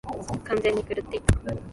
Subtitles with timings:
[0.45, 1.35] 完全に狂っていた。